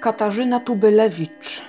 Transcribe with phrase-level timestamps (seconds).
[0.00, 1.62] Katarzyna Tubylewicz,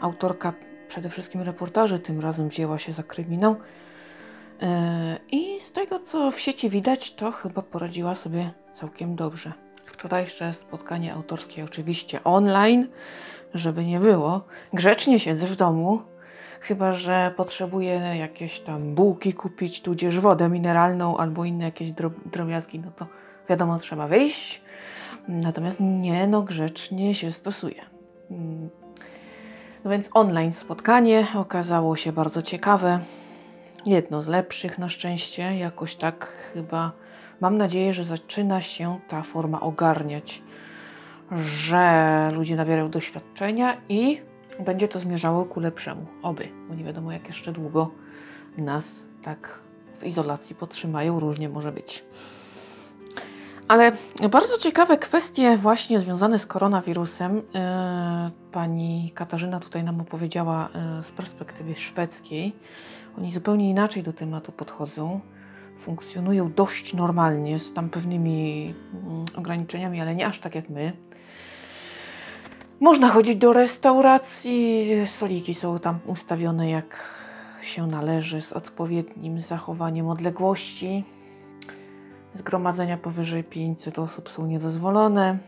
[0.00, 0.52] autorka
[0.88, 3.56] przede wszystkim reportaży, tym razem wzięła się za kryminał.
[4.62, 9.52] E, I z tego, co w sieci widać, to chyba poradziła sobie całkiem dobrze.
[9.86, 12.88] Wczorajsze spotkanie autorskie, oczywiście online,
[13.54, 14.44] żeby nie było.
[14.72, 16.02] Grzecznie siedzę w domu,
[16.60, 21.92] chyba że potrzebuję jakieś tam bułki kupić, tudzież wodę mineralną albo inne jakieś
[22.32, 23.06] drobiazgi, no to
[23.48, 24.65] wiadomo, trzeba wyjść.
[25.28, 27.82] Natomiast nie, no grzecznie się stosuje.
[28.30, 28.70] Mm.
[29.84, 33.00] No więc online spotkanie okazało się bardzo ciekawe.
[33.86, 36.92] Jedno z lepszych na szczęście, jakoś tak chyba
[37.40, 40.42] mam nadzieję, że zaczyna się ta forma ogarniać,
[41.32, 44.20] że ludzie nabierają doświadczenia i
[44.64, 46.06] będzie to zmierzało ku lepszemu.
[46.22, 47.90] Oby, bo nie wiadomo jak jeszcze długo
[48.58, 49.58] nas tak
[49.98, 52.04] w izolacji podtrzymają, różnie może być.
[53.68, 53.92] Ale
[54.30, 61.10] bardzo ciekawe kwestie właśnie związane z koronawirusem e, pani Katarzyna tutaj nam opowiedziała e, z
[61.10, 62.52] perspektywy szwedzkiej.
[63.18, 65.20] Oni zupełnie inaczej do tematu podchodzą.
[65.78, 70.92] Funkcjonują dość normalnie, z tam pewnymi mm, ograniczeniami, ale nie aż tak jak my.
[72.80, 77.16] Można chodzić do restauracji, stoliki są tam ustawione jak
[77.62, 81.04] się należy, z odpowiednim zachowaniem odległości.
[82.36, 85.38] Zgromadzenia powyżej 500 osób są niedozwolone.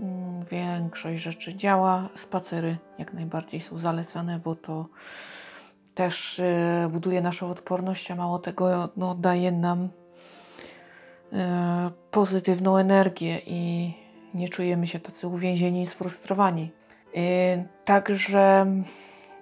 [0.00, 2.08] Mm, większość rzeczy działa.
[2.14, 4.86] Spacery jak najbardziej są zalecane, bo to
[5.94, 11.36] też y, buduje naszą odporność, a mało tego no, daje nam y,
[12.10, 13.92] pozytywną energię i
[14.34, 16.72] nie czujemy się tacy uwięzieni i sfrustrowani.
[17.16, 18.66] Y, także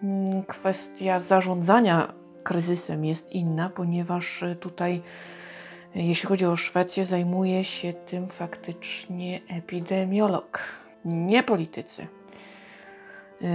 [0.03, 5.03] mm, kwestia zarządzania kryzysem jest inna, ponieważ tutaj
[5.95, 10.63] jeśli chodzi o Szwecję, zajmuje się tym faktycznie epidemiolog,
[11.05, 12.07] nie politycy.
[13.41, 13.49] Yy,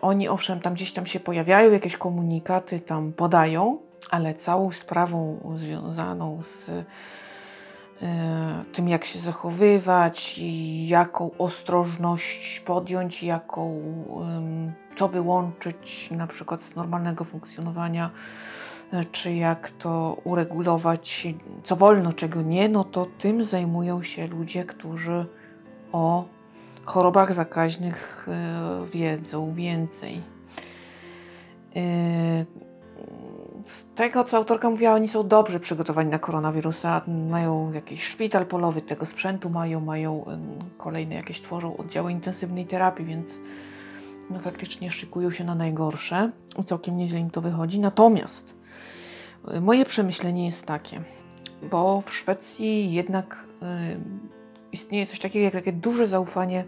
[0.00, 3.78] oni owszem tam gdzieś tam się pojawiają, jakieś komunikaty tam podają,
[4.10, 8.06] ale całą sprawą związaną z yy,
[8.72, 10.40] tym, jak się zachowywać,
[10.86, 13.82] jaką ostrożność podjąć, jaką,
[14.88, 18.10] yy, co wyłączyć na przykład z normalnego funkcjonowania
[19.12, 21.26] czy jak to uregulować,
[21.62, 25.26] co wolno, czego nie, no to tym zajmują się ludzie, którzy
[25.92, 26.24] o
[26.84, 30.22] chorobach zakaźnych e, wiedzą więcej.
[31.76, 32.44] E,
[33.64, 37.02] z tego, co autorka mówiła, oni są dobrze przygotowani na koronawirusa.
[37.30, 40.24] Mają jakiś szpital polowy, tego sprzętu mają, mają
[40.78, 43.40] kolejne jakieś tworzą oddziały intensywnej terapii, więc
[44.30, 46.30] no, faktycznie szykują się na najgorsze.
[46.66, 47.80] Całkiem nieźle im to wychodzi.
[47.80, 48.55] Natomiast
[49.60, 51.02] Moje przemyślenie jest takie,
[51.62, 53.66] bo w Szwecji jednak y,
[54.72, 56.64] istnieje coś takiego jak takie duże zaufanie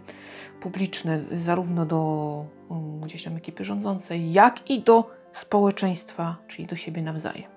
[0.61, 2.45] publiczne, zarówno do
[3.01, 7.51] y, gdzieś tam ekipy rządzącej, jak i do społeczeństwa, czyli do siebie nawzajem.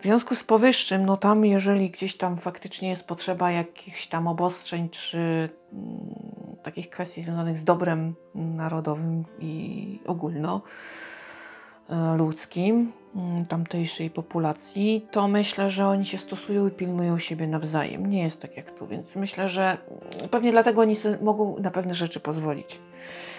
[0.00, 4.88] W związku z powyższym, no tam, jeżeli gdzieś tam faktycznie jest potrzeba jakichś tam obostrzeń
[4.88, 10.62] czy y, takich kwestii związanych z dobrem narodowym i ogólno,
[12.16, 18.06] ludzkim mm, tamtejszej populacji, to myślę, że oni się stosują i pilnują siebie nawzajem.
[18.06, 19.78] Nie jest tak jak tu, więc myślę, że
[20.30, 22.80] pewnie dlatego oni mogą na pewne rzeczy pozwolić.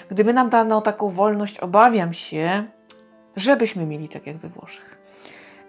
[0.09, 2.63] Gdyby nam dano taką wolność, obawiam się,
[3.35, 4.97] żebyśmy mieli tak jak we Włoszech.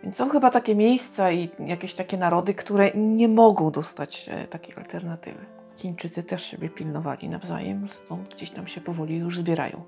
[0.02, 4.74] Więc są chyba takie miejsca i jakieś takie narody, które nie mogą dostać e, takiej
[4.76, 5.44] alternatywy.
[5.76, 9.82] Chińczycy też siebie pilnowali nawzajem, stąd gdzieś tam się powoli już zbierają.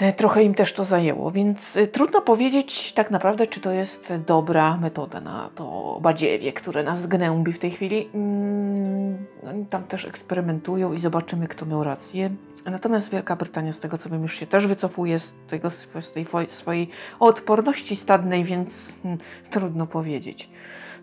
[0.00, 4.12] E, trochę im też to zajęło, więc e, trudno powiedzieć tak naprawdę, czy to jest
[4.26, 8.08] dobra metoda na to badziewie, które nas gnębi w tej chwili.
[8.14, 12.30] Mm, oni tam też eksperymentują i zobaczymy, kto miał rację.
[12.64, 16.26] Natomiast Wielka Brytania, z tego co wiem, już się też wycofuje z, tego, z tej
[16.48, 16.88] swojej
[17.20, 19.20] odporności stadnej, więc hmm,
[19.50, 20.50] trudno powiedzieć.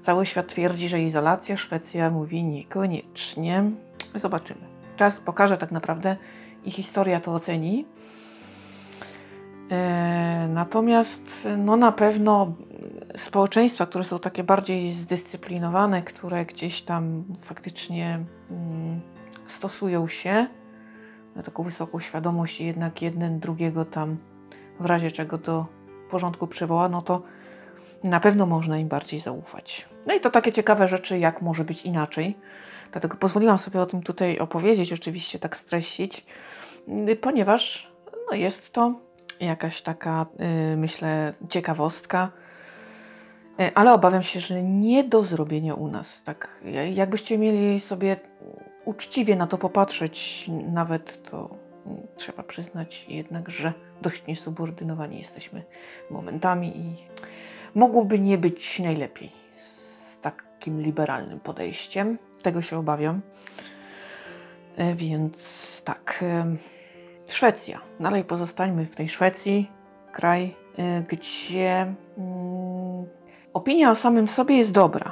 [0.02, 3.64] Cały świat twierdzi, że izolacja, Szwecja mówi niekoniecznie.
[4.16, 4.62] Zobaczymy.
[4.96, 6.18] Czas pokaże tak naprawdę
[6.66, 7.86] i historia to oceni.
[9.72, 12.54] E, natomiast no na pewno
[13.16, 18.20] społeczeństwa, które są takie bardziej zdyscyplinowane, które gdzieś tam faktycznie
[18.52, 19.02] mm,
[19.48, 20.48] stosują się
[21.36, 24.18] na taką wysoką świadomość i jednak jeden drugiego tam
[24.80, 25.66] w razie czego do
[26.10, 27.22] porządku przywoła, no to
[28.04, 29.90] na pewno można im bardziej zaufać.
[30.06, 32.38] No i to takie ciekawe rzeczy, jak może być inaczej.
[32.92, 36.26] Dlatego pozwoliłam sobie o tym tutaj opowiedzieć, oczywiście tak streścić,
[37.22, 37.92] ponieważ
[38.32, 39.07] no jest to
[39.40, 40.26] jakaś taka,
[40.74, 42.32] y, myślę, ciekawostka.
[43.62, 46.24] Y, ale obawiam się, że nie do zrobienia u nas.
[46.24, 46.62] Tak,
[46.94, 48.18] jakbyście mieli sobie
[48.86, 51.50] uczciwie na to popatrzeć, nawet to
[51.86, 55.64] mm, trzeba przyznać jednak, że dość niesubordynowani jesteśmy
[56.12, 56.96] momentami i
[57.76, 62.18] mogłoby nie być najlepiej z takim liberalnym podejściem.
[62.42, 63.22] Tego się obawiam.
[64.78, 66.24] E, więc tak.
[67.38, 67.80] Szwecja.
[68.00, 69.72] Dalej pozostańmy w tej Szwecji,
[70.12, 73.06] kraj, e, gdzie mm,
[73.54, 75.12] opinia o samym sobie jest dobra.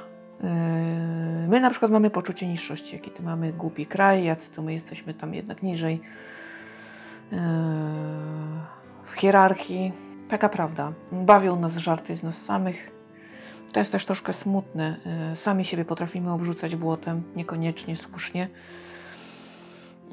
[1.48, 5.14] My na przykład mamy poczucie niższości, jaki to mamy głupi kraj, jacy to my jesteśmy
[5.14, 6.02] tam jednak niżej
[9.06, 9.94] w hierarchii.
[10.30, 10.94] Taka prawda.
[11.12, 12.92] Bawią nas żarty z nas samych.
[13.72, 14.98] To jest też troszkę smutne.
[15.36, 18.48] Sami siebie potrafimy obrzucać błotem, niekoniecznie słusznie.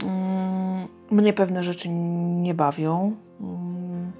[0.02, 3.16] Mm, mnie pewne rzeczy nie bawią.
[3.40, 4.12] Mm,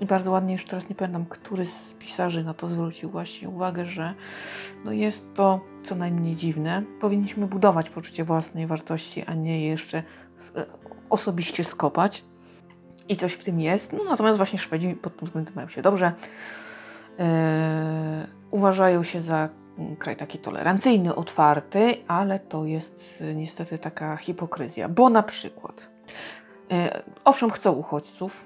[0.00, 3.84] I bardzo ładnie, już teraz nie pamiętam, który z pisarzy na to zwrócił właśnie uwagę,
[3.84, 4.14] że
[4.84, 6.82] no jest to co najmniej dziwne.
[7.00, 10.66] Powinniśmy budować poczucie własnej wartości, a nie je jeszcze e,
[11.10, 12.24] osobiście skopać.
[13.08, 13.92] I coś w tym jest.
[13.92, 16.12] No, natomiast właśnie Szwedzi pod tym względem mają się dobrze.
[17.18, 17.24] Yy,
[18.50, 19.48] uważają się za
[19.98, 25.88] kraj taki tolerancyjny, otwarty, ale to jest y, niestety taka hipokryzja, bo na przykład,
[26.72, 26.74] y,
[27.24, 28.44] owszem, chcą uchodźców,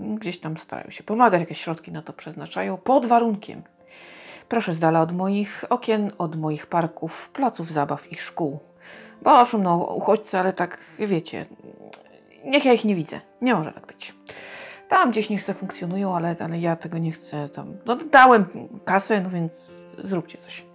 [0.00, 3.62] gdzieś tam starają się pomagać, jakieś środki na to przeznaczają, pod warunkiem,
[4.48, 8.58] proszę z dala od moich okien, od moich parków, placów zabaw i szkół.
[9.22, 11.46] Bo owszem, no uchodźcy, ale tak, wiecie,
[12.44, 13.20] niech ja ich nie widzę.
[13.40, 14.14] Nie może tak być.
[14.88, 17.74] Tam gdzieś niech se funkcjonują, ale, ale ja tego nie chcę tam.
[17.86, 19.70] No dałem kasę, no więc
[20.04, 20.71] zróbcie coś.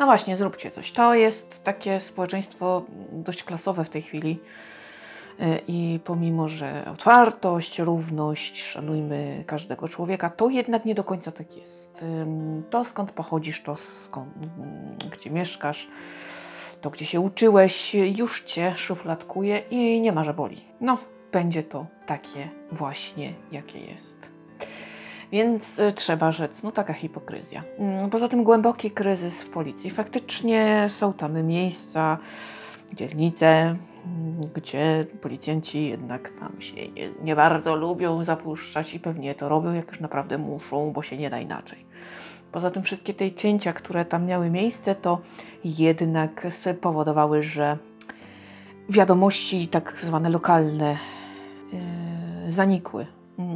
[0.00, 0.92] No właśnie, zróbcie coś.
[0.92, 4.38] To jest takie społeczeństwo dość klasowe w tej chwili.
[5.40, 11.56] Y, I pomimo, że otwartość, równość, szanujmy każdego człowieka, to jednak nie do końca tak
[11.56, 12.04] jest.
[12.70, 14.32] To skąd pochodzisz, to skąd,
[15.12, 15.88] gdzie mieszkasz,
[16.80, 20.64] to gdzie się uczyłeś, już cię szufladkuje i nie ma, że boli.
[20.80, 20.98] No,
[21.32, 24.39] będzie to takie właśnie, jakie jest.
[25.32, 27.62] Więc y, trzeba rzec, no taka hipokryzja.
[27.78, 29.90] Mm, poza tym głęboki kryzys w policji.
[29.90, 32.18] Faktycznie są tam miejsca,
[32.92, 33.78] dzielnice, mm,
[34.54, 39.88] gdzie policjanci jednak tam się nie, nie, bardzo lubią zapuszczać i pewnie to robią, jak
[39.88, 41.84] już naprawdę muszą, bo się nie da inaczej.
[42.52, 45.18] Poza tym wszystkie te cięcia, które tam miały miejsce, to
[45.64, 46.46] jednak
[46.80, 47.76] powodowały, że
[48.88, 50.96] wiadomości tak zwane lokalne
[51.72, 53.06] yy, zanikły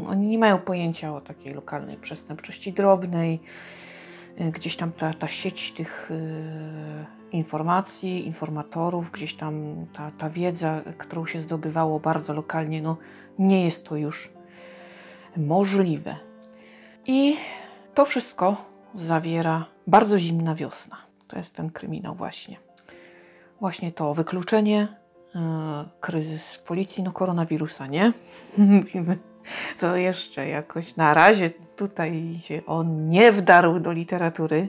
[0.08, 3.40] oni nie mają pojęcia o takiej lokalnej przestępczości drobnej.
[4.40, 10.81] Y, gdzieś tam ta, ta sieć tych y, informacji, informatorów, gdzieś tam ta, ta wiedza,
[10.98, 12.96] którą się zdobywało bardzo lokalnie, no
[13.38, 14.31] nie jest to już
[15.36, 16.16] możliwe.
[17.06, 17.36] I
[17.94, 18.56] to wszystko
[18.94, 20.96] zawiera bardzo zimna wiosna.
[21.28, 22.56] To jest ten kryminał właśnie.
[23.60, 24.88] Właśnie to wykluczenie,
[25.34, 25.40] yy,
[26.00, 28.12] kryzys w policji, no koronawirusa, nie?
[29.81, 34.69] to jeszcze jakoś na razie tutaj się on nie wdarł do literatury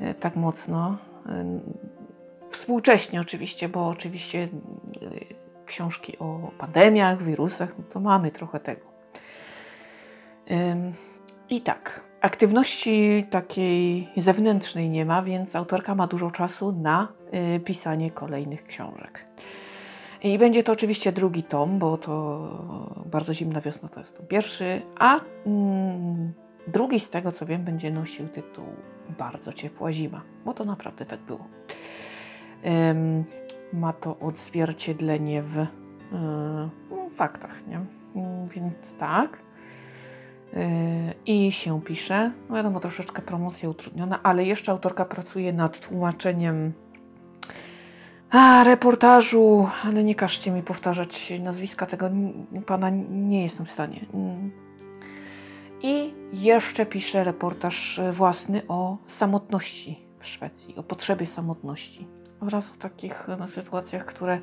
[0.00, 0.98] e, tak mocno.
[1.26, 1.60] E,
[2.50, 4.48] współcześnie oczywiście, bo oczywiście e,
[5.66, 8.90] książki o pandemiach, wirusach, no to mamy trochę tego.
[11.50, 17.08] I tak, aktywności takiej zewnętrznej nie ma, więc autorka ma dużo czasu na
[17.64, 19.29] pisanie kolejnych książek.
[20.22, 22.40] I będzie to oczywiście drugi tom, bo to
[23.06, 26.32] bardzo zimna wiosna to jest tom pierwszy, a mm,
[26.66, 28.64] drugi z tego co wiem będzie nosił tytuł
[29.18, 31.46] Bardzo ciepła zima, bo to naprawdę tak było.
[32.90, 33.24] Ym,
[33.72, 35.66] ma to odzwierciedlenie w y,
[37.16, 37.80] faktach, nie?
[38.54, 39.38] Więc tak.
[40.54, 40.56] Y,
[41.26, 46.72] I się pisze, no wiadomo, troszeczkę promocja utrudniona, ale jeszcze autorka pracuje nad tłumaczeniem
[48.30, 52.10] a, reportażu, ale nie każcie mi powtarzać nazwiska tego
[52.66, 54.00] pana, nie jestem w stanie.
[54.14, 54.50] Mm.
[55.82, 62.08] I jeszcze piszę reportaż własny o samotności w Szwecji, o potrzebie samotności
[62.40, 64.40] oraz o takich no, sytuacjach, które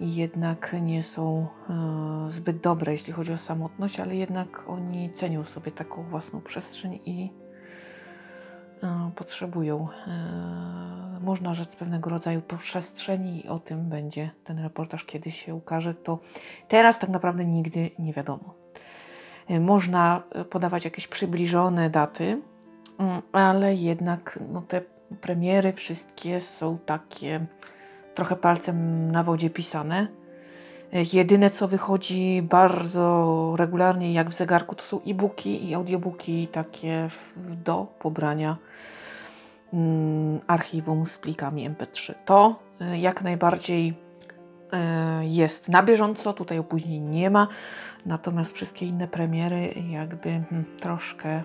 [0.00, 5.72] jednak nie są e, zbyt dobre, jeśli chodzi o samotność, ale jednak oni cenią sobie
[5.72, 7.45] taką własną przestrzeń i e,
[9.16, 15.54] potrzebują e, można rzec pewnego rodzaju przestrzeni i o tym będzie ten reportaż kiedyś się
[15.54, 16.18] ukaże, to
[16.68, 18.54] teraz tak naprawdę nigdy nie wiadomo.
[19.50, 22.42] Y, można podawać jakieś przybliżone daty,
[22.98, 24.80] mm, ale jednak no, te
[25.20, 27.46] premiery wszystkie są takie
[28.14, 30.08] trochę palcem na wodzie pisane.
[30.94, 37.08] Y, jedyne co wychodzi bardzo regularnie jak w zegarku to są e-booki i audiobooki takie
[37.36, 38.56] do pobrania
[39.72, 42.14] mm, archiwum z plikami MP3.
[42.24, 43.96] To y, jak najbardziej y,
[45.22, 47.48] jest na bieżąco, tutaj opóźnień nie ma,
[48.06, 51.42] natomiast wszystkie inne premiery jakby hmm, troszkę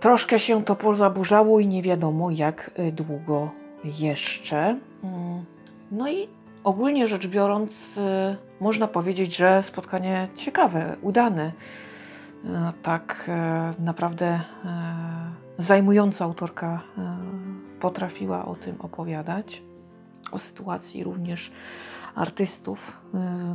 [0.00, 3.50] troszkę się to pozaburzało i nie wiadomo jak długo
[3.84, 4.78] jeszcze.
[5.02, 5.44] Mm,
[5.90, 6.28] no i
[6.68, 8.00] ogólnie rzecz biorąc, y,
[8.60, 11.52] można powiedzieć, że spotkanie ciekawe, udane.
[12.44, 12.48] Y,
[12.82, 14.40] tak e, naprawdę
[15.58, 16.82] zajmująca autorka
[17.80, 19.62] potrafiła o tym opowiadać,
[20.32, 21.52] o sytuacji również
[22.14, 23.00] artystów.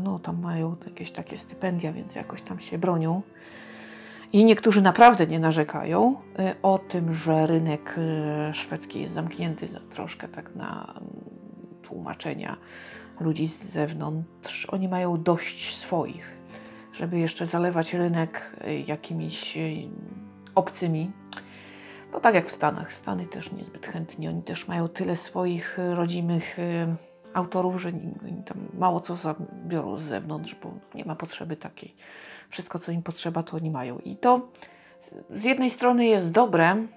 [0.04, 3.22] No, tam mają jakieś takie stypendia, więc jakoś tam się bronią.
[4.34, 6.16] I niektórzy naprawdę nie narzekają
[6.62, 7.96] o tym, że rynek
[8.54, 10.94] szwedzki jest zamknięty za troszkę tak na
[11.94, 12.58] tłumaczenia
[13.20, 14.66] ludzi z zewnątrz.
[14.66, 16.38] Oni mają dość swoich,
[16.94, 18.56] żeby jeszcze zalewać rynek
[18.88, 19.58] jakimiś
[20.56, 21.12] obcymi
[22.14, 22.94] no tak jak w Stanach.
[22.94, 24.30] Stany też niezbyt chętnie.
[24.30, 26.96] Oni też mają tyle swoich e, rodzimych e,
[27.34, 27.92] autorów, że
[28.46, 31.96] tam mało co zabiorą z zewnątrz, bo nie ma potrzeby takiej.
[32.50, 34.00] Wszystko, co im potrzeba, to oni mają.
[34.00, 34.48] I to
[35.30, 36.88] z jednej strony jest dobre, mm,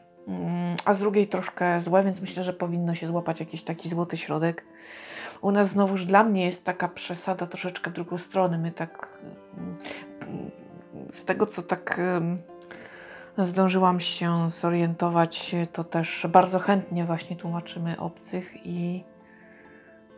[0.85, 4.65] a z drugiej troszkę złe, więc myślę, że powinno się złapać jakiś taki złoty środek.
[5.41, 8.59] U nas znowuż dla mnie jest taka przesada troszeczkę w drugą stronę.
[8.59, 9.09] My tak
[11.11, 12.01] z tego, co tak
[13.39, 19.05] zdążyłam się zorientować, to też bardzo chętnie właśnie tłumaczymy obcych i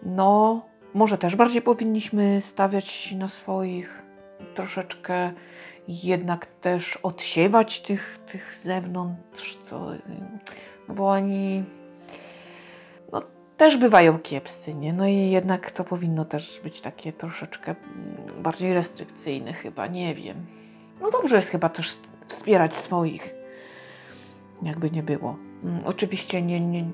[0.03, 0.63] no,
[0.95, 4.03] może też bardziej powinniśmy stawiać na swoich,
[4.55, 5.33] troszeczkę
[5.89, 9.91] jednak też odsiewać tych, tych zewnątrz, co,
[10.89, 11.65] no bo oni
[13.59, 14.93] też bywają kiepscy, nie?
[14.93, 17.75] No i jednak to powinno też być takie troszeczkę
[18.43, 20.47] bardziej restrykcyjne chyba, nie wiem.
[21.00, 23.35] No dobrze jest chyba też wspierać swoich,
[24.62, 25.37] jakby nie było.
[25.65, 26.85] Mm, oczywiście nie, nie,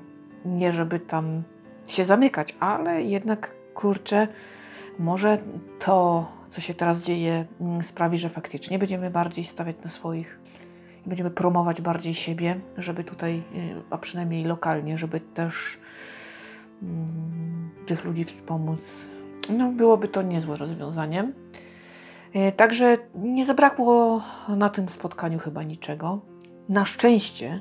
[0.45, 1.43] nie żeby tam
[1.87, 4.27] się zamykać, ale jednak kurczę,
[4.99, 5.37] może
[5.79, 10.39] to, co się teraz dzieje, mm, sprawi, że faktycznie będziemy bardziej stawiać na swoich
[11.05, 13.41] i będziemy promować bardziej siebie, żeby tutaj, y,
[13.89, 15.77] a przynajmniej lokalnie, żeby też
[17.85, 19.05] tych ludzi wspomóc.
[19.49, 21.31] No, byłoby to niezłe rozwiązanie.
[22.35, 26.19] E, także nie zabrakło na tym spotkaniu chyba niczego.
[26.69, 27.59] Na szczęście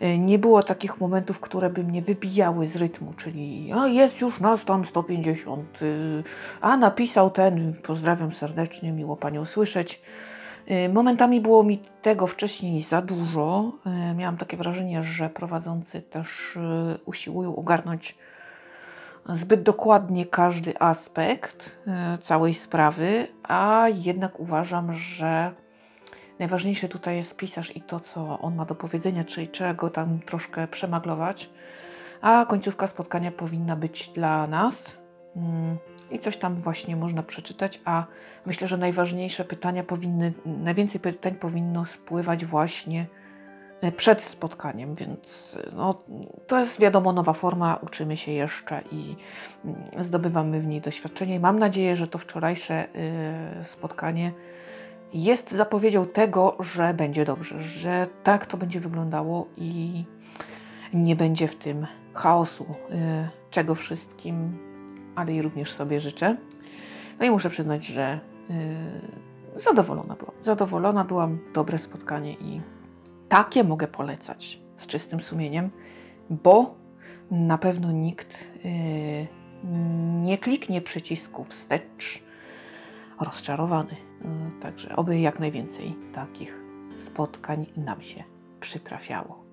[0.00, 4.40] e, nie było takich momentów, które by mnie wybijały z rytmu, czyli a jest już
[4.40, 6.22] nas tam 150, y,
[6.60, 10.02] a napisał ten, pozdrawiam serdecznie, miło Panią słyszeć.
[10.66, 13.72] E, momentami było mi tego wcześniej za dużo.
[14.16, 16.58] Miałam takie wrażenie, że prowadzący też
[17.04, 18.16] usiłują ogarnąć
[19.28, 25.54] zbyt dokładnie każdy aspekt e, całej sprawy, a jednak uważam, że
[26.38, 30.18] najważniejsze tutaj jest pisarz i to, co on ma do powiedzenia, czyli trzeba go tam
[30.18, 31.50] troszkę przemaglować,
[32.20, 34.96] a końcówka spotkania powinna być dla nas.
[35.36, 35.76] Mm,
[36.10, 38.04] I coś tam właśnie można przeczytać, a
[38.46, 43.06] myślę, że najważniejsze pytania powinny, najwięcej pytań powinno spływać właśnie
[43.96, 45.94] przed spotkaniem, więc no,
[46.46, 49.16] to jest wiadomo nowa forma, uczymy się jeszcze i
[49.64, 51.34] mm, zdobywamy w niej doświadczenie.
[51.34, 52.86] I mam nadzieję, że to wczorajsze
[53.60, 54.32] y, spotkanie
[55.14, 60.04] jest zapowiedzią tego, że będzie dobrze, że tak to będzie wyglądało i
[60.94, 62.66] nie będzie w tym chaosu,
[63.50, 64.58] czego wszystkim,
[65.14, 66.36] ale i również sobie życzę.
[67.18, 68.20] No i muszę przyznać, że
[69.54, 70.34] zadowolona byłam.
[70.42, 72.60] Zadowolona byłam, dobre spotkanie i
[73.28, 75.70] takie mogę polecać z czystym sumieniem,
[76.30, 76.74] bo
[77.30, 79.26] na pewno nikt yy,
[80.22, 82.22] nie kliknie przycisku wstecz
[83.20, 83.96] rozczarowany.
[84.24, 86.60] Yy, także oby jak najwięcej takich
[86.96, 88.24] spotkań nam się
[88.60, 89.45] przytrafiało.